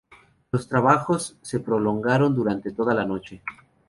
[0.51, 3.43] Los trabajos se prolongaron durante toda la noche.